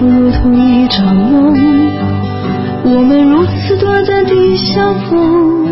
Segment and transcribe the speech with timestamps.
[0.00, 1.54] 如同一场梦？
[2.84, 5.66] 我们如此短暂的相逢，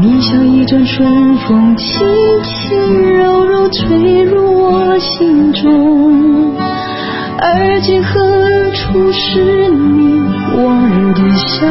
[0.00, 2.06] 你像一阵春风，轻
[2.44, 6.54] 轻柔柔吹入我心中。
[7.38, 10.22] 而今何处是你
[10.56, 11.66] 往日的笑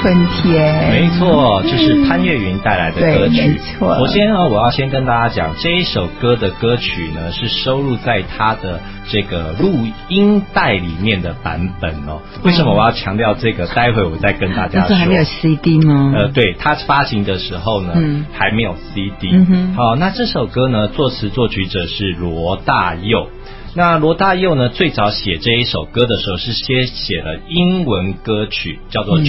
[0.00, 3.48] 春天，没错，就是潘越云带来的歌对曲。
[3.48, 9.72] 没错首先呢，我要先跟大家讲，这一首歌的歌曲呢是收录在他的这个录
[10.08, 12.20] 音带里面的版本哦。
[12.44, 13.66] 为什么我要强调这个？
[13.68, 14.96] 待会我再跟大家说。
[14.96, 16.12] 还没有 CD 吗？
[16.14, 19.30] 呃，对，他发行的时候呢，嗯还没有 CD。
[19.32, 23.28] 嗯哼好，那这首歌呢，作词作曲者是罗大佑。
[23.74, 29.24] 那罗大佑呢，最早写这一首歌的时候是先写了英文歌曲，叫做嗯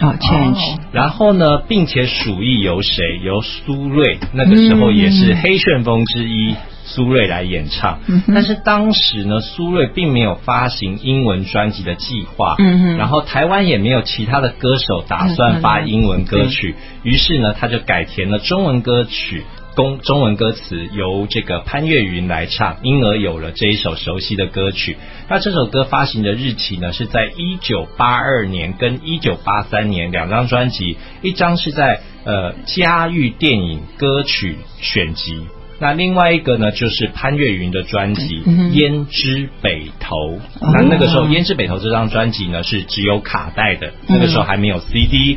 [0.00, 3.18] 哦，Change，然后呢，并且鼠疫由谁？
[3.22, 8.00] 由苏芮，那个时候也是黑旋风之一，苏芮来演唱。
[8.06, 12.56] 嗯但是当时呢，苏芮并没有发行英文专辑的计划，
[12.98, 19.44] 然后台湾也没有其他的歌手打算发英文歌曲，于是呢，他就改填了中文歌曲。
[19.76, 24.96] 公中文歌词由这个潘越云来唱，因而有了这一首熟悉的歌曲。
[25.28, 35.42] 那这首歌发行的日期呢，是在一九八二年跟一九八三年两张专辑，一张是在呃嘉裕电影歌曲选集。
[35.78, 40.16] 那另外一个呢，就是潘越云的专辑胭脂北头》。
[40.58, 45.36] 哦那那个时候，《胭脂北头》这张专辑呢是只有卡带的，那个时候还没有 CD。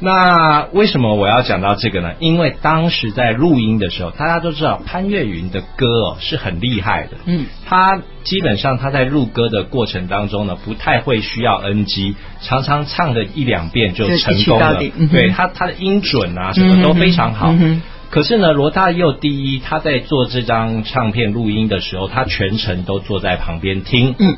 [0.00, 2.12] 那为什么我要讲到这个呢？
[2.18, 14.78] 因为当时在录音的时候，大家都知道潘越云的歌哦是很厉害的，嗯，他基本上他在录歌的过程当中呢，不太会需要 NG，常常唱的一两遍就就成功了。
[14.96, 17.50] 嗯对他他的音准啊什么都非常好。
[17.52, 24.14] 嗯可是呢，罗大佑第一，他在做这张唱片录音的时候，他全程都坐在旁边听。
[24.18, 24.36] 嗯。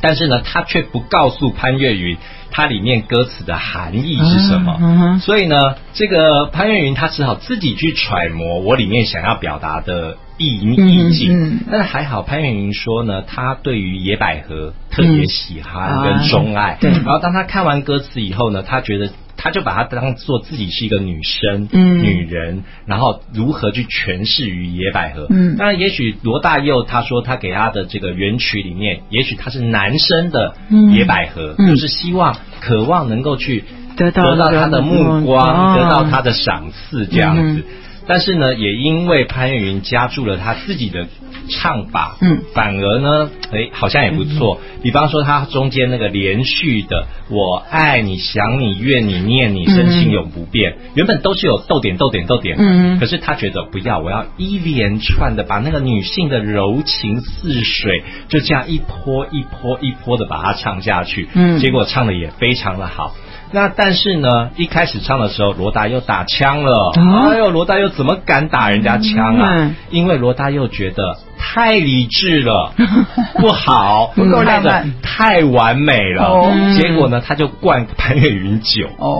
[0.00, 2.16] 但是呢，他却不告诉潘越云，
[2.50, 5.18] 它里面歌词的含义是什么。
[5.20, 11.32] 所以呢，这个潘越云他只好自己去揣摩我里面想要表达的意嗯意境。
[11.32, 16.72] 嗯但是还好，潘越云说呢，他对于野百合特别喜欢跟钟爱。
[16.72, 19.10] 啊对然后当他看完歌词以后呢，他觉得。
[19.42, 21.98] 他就把它当做自己是一个女生、嗯。
[21.98, 25.26] 女人，然后如何去诠释于野百合。
[25.30, 25.56] 嗯。
[25.56, 30.92] 当然，也许罗大佑他说他给他的这个原曲里面，也许他是男生的嗯。
[30.92, 31.66] 野百合，嗯。
[31.66, 33.64] 就是希望、渴望能够去
[33.96, 37.42] 得到得到他的目光，哦得到他的赏赐这样子。
[37.42, 37.64] 嗯
[38.06, 41.06] 但是呢，也因为潘越云加注了他自己的
[41.50, 42.40] 唱法，嗯。
[42.54, 44.60] 反而呢，哎，好像也不错。
[44.82, 52.98] 比方说，他中间那个连续的“我爱你、想你、怨你、念你，深情永不变”，原本都是有逗点、逗点、逗点，嗯。
[52.98, 61.58] 可是他觉得不要，我要一连串的把那个女性的柔情似水，就这样一波一波一波的把它唱下去，嗯。
[61.60, 63.14] 结果唱的也非常的好。
[63.52, 66.92] 那但是呢，一开始唱的时候，罗大佑打枪了。
[66.96, 69.48] 啊哎呦，罗大佑怎么敢打人家枪啊？
[69.52, 72.72] 嗯因为罗大佑觉得太理智了，
[73.34, 76.22] 不好，不够太浪漫太完美了。
[76.24, 78.88] 哦结果呢，他就灌潘越云酒。
[78.96, 79.16] 哦，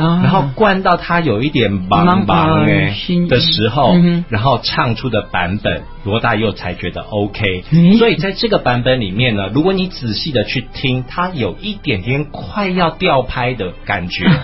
[0.00, 2.96] 然后灌到他有一点茫茫哎
[3.28, 7.98] 的时候嗯，然后唱出的版本，罗大佑才觉得 OK 嗯。
[7.98, 14.24] 所以在这个版本里面呢，如果你仔细的去听，它有一点点快要掉拍的感觉。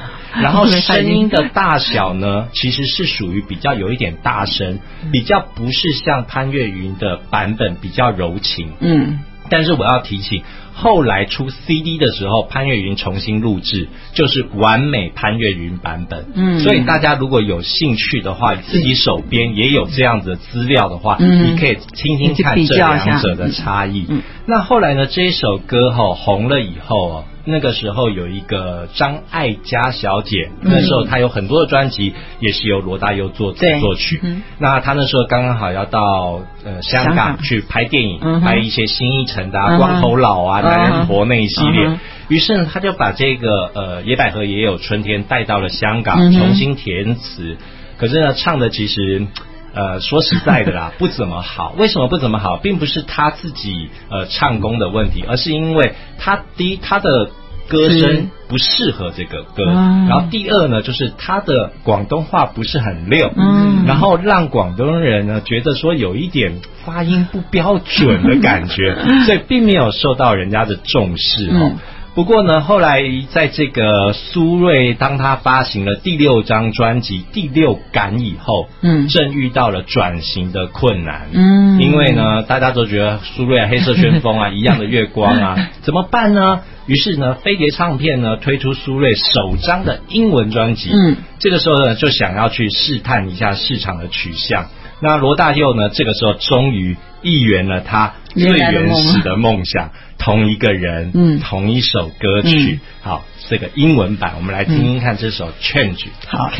[0.41, 4.79] 然后声音的大小呢，其实是属于比较有一点大声，
[5.13, 8.73] 比较不是像潘越云的版本比较柔情。
[8.81, 9.21] 嗯
[9.51, 10.43] 但是我要提醒，
[10.73, 16.25] 后来出 CD 的时候，潘越云重新录制，就是完美潘越云版本。
[16.35, 24.07] 嗯所以大家如果有兴趣的话，自己手边也有这样子的资料的话，嗯你可以听听看这两者的差异。
[24.09, 27.25] 嗯那后来呢，这一首歌哈、红了以后哦。
[27.45, 34.21] 那个时候有一个张艾嘉小姐，嗯那时候她有很多的专辑，也是由罗大佑作词作曲。
[34.23, 41.99] 嗯那她那时候刚刚好要到呃香港去拍电影，拍一些新一城的、啊、光头佬啊、男人婆那一系列。
[42.29, 47.57] 于是呢，他就把这个呃野百合也有春天带到了香港，重新填词。
[47.99, 49.27] 可是呢，唱的其实。
[49.75, 51.75] 呃，说实在的啦，不怎么好。
[51.79, 52.57] 为什么不怎么好？
[52.59, 57.31] 并不是他自己呃唱功的问题，而是因为他第一他的
[57.69, 71.71] 歌是声不适合这个歌，啊然后第二呢，就是他的广东话不是很溜，嗯然后让广东人呢觉得说有一点发音不标准的感觉， 所以并没有受到人家的重视哦。
[71.73, 71.79] 嗯
[72.15, 79.09] 不过呢，后来在这个苏芮当他发行了第六张专辑《第六感》以后，嗯。
[79.09, 81.81] 正遇到了转型的困难，嗯。
[81.81, 86.61] 因为呢，大家都觉得苏芮啊、黑色旋风啊、 一样的月光啊，怎么办呢？
[86.87, 94.67] 于是呢，飞碟唱片呢推出苏芮首张的英文专辑，嗯，这个时候呢就想要去试探一下市场的取向。
[95.01, 102.81] 那罗大佑呢，这个时候终于一圆了他最原始的梦想，同一个人，嗯同一首歌曲。
[103.03, 105.97] 好，这个英文版，我们来听听看这首《Change》。
[106.27, 106.51] 好，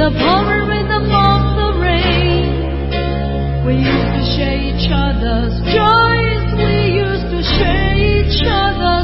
[0.00, 2.48] the pouring rhythm of the rain.
[3.68, 6.40] We used to share each other's joys.
[6.56, 8.99] We used to share each other's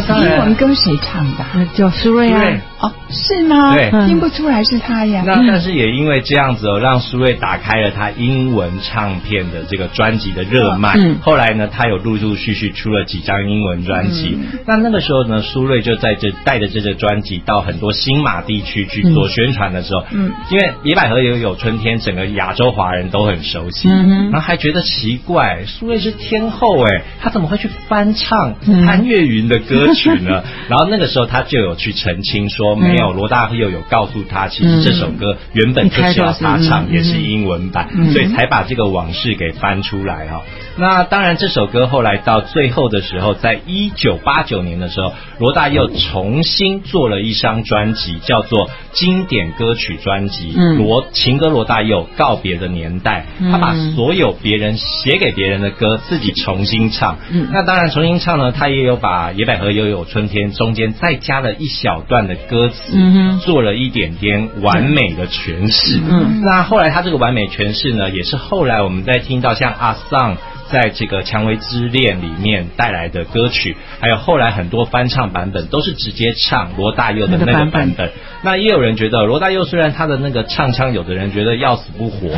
[0.00, 0.54] 英文然。
[0.54, 1.44] 歌谁唱的？
[1.74, 2.42] 叫苏芮啊，
[2.86, 3.74] 哦，是吗？
[3.74, 5.22] 对听不出来是他呀。
[5.26, 10.94] 那但是也因为这样子哦，让苏芮打开了他英文唱片的这个专辑的热卖。
[10.96, 14.36] 嗯后来呢，他有陆陆续续出了几张英文专辑。
[14.38, 30.42] 嗯那那个时候呢，苏芮就在这带着这个专辑到很多新马地区去做宣传的时候，嗯因为野百合也有春天，整个亚洲华人都很熟悉，嗯然后还觉得奇怪，苏芮是天后哎，她怎么会去翻唱嗯潘越云的歌曲呢？
[30.68, 36.92] 然后那个时候他就有去澄清说，没有，罗大佑有告诉他，其实这首歌原本就是要他唱，嗯。
[36.92, 38.12] 也是英文版，嗯。
[38.12, 40.42] 所以才把这个往事给翻出来哈、
[40.78, 50.52] 那当然，这首歌后来到最后的时候，在一九八九年的时候，罗大佑重新做了一张专辑，叫做《经典歌曲专辑》。
[50.56, 50.78] 嗯。
[50.78, 53.50] 罗情歌罗大佑告别的年代，嗯。
[53.50, 57.18] 他把所有别人写给别人的歌自己重新唱。
[57.30, 57.48] 嗯。
[57.52, 66.00] 那当然重新唱呢，他也有把《野百合也有春天》中间再加了一小段的歌词，嗯哼做了一点点完美的诠释。
[66.08, 70.36] 嗯那后来他这个完美诠释呢，也是后来我们在听到像阿桑
[70.70, 78.10] 在这个《蔷薇之恋》里面带来的歌曲，还有后来很多翻唱版本都是直接唱罗大佑的那个版本。
[78.42, 82.28] 那也有人觉得罗大佑虽然他的那个唱腔，有的人觉得要死不活，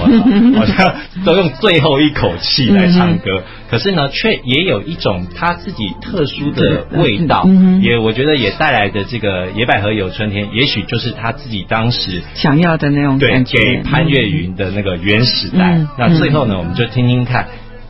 [0.56, 0.94] 好像
[1.26, 13.58] 都用最后一口气来唱歌，可是呢，却也有一种他自己特殊的味道嗯，也我觉得也带来的这个野百合有春天，也许就是他自己当时想要的那种感觉。
[13.58, 15.74] 给潘越云的那个原始代。
[15.78, 17.48] 嗯那最后呢，我们就听听看，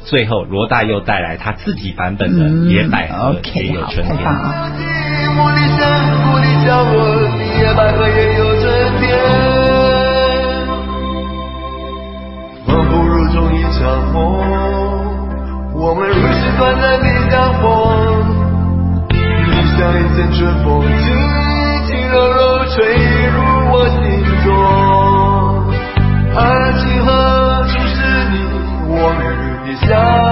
[0.09, 4.35] 最后罗大佑带来他自己版本的嗯《野百合也有春天太棒》。
[4.38, 4.73] 啊！
[4.75, 4.81] 寂
[5.37, 5.85] 寞里山
[6.25, 6.97] 谷里角落
[7.37, 8.65] 里，野百合也有春
[9.00, 9.05] 天。
[12.67, 13.85] 仿佛如同一场
[14.15, 14.17] 梦，
[15.75, 17.69] 我们如是短暂的相逢。
[19.12, 21.05] 你像一阵春风，轻
[21.87, 22.97] 轻柔柔吹
[23.29, 23.37] 入
[23.73, 24.25] 我心
[29.69, 30.27] 日